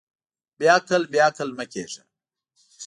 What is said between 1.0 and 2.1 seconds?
بېعقل مۀ کېږه.